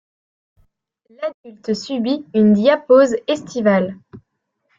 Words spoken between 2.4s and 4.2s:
diapause estivale.